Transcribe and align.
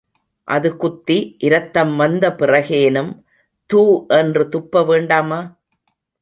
அது 0.47 0.77
குத்தி, 0.77 1.17
இரத்தம் 1.39 1.95
வந்த 1.95 2.31
பிறகேனும் 2.31 3.11
தூ 3.69 3.81
என்று 4.07 4.43
துப்ப 4.51 4.85
வேண்டாமா? 4.85 5.39